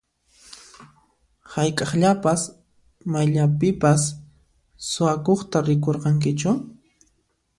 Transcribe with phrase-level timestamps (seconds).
[1.53, 2.41] Hayk'aqllapas
[3.11, 4.01] mayllapipas
[4.89, 6.51] suwakuqta rikurqankichu?